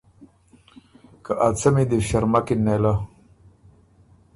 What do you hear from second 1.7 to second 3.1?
دی بو ݭرمکِن نېله۔